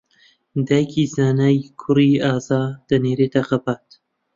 دایکی 0.67 1.03
زانایە 1.13 1.67
کوڕی 1.81 2.11
ئازا 2.25 2.61
دەنێرێتە 2.89 3.41
خەبات 3.49 3.87